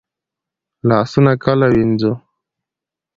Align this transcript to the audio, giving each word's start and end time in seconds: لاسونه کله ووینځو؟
لاسونه 0.89 1.33
کله 1.43 1.65
ووینځو؟ 1.69 2.13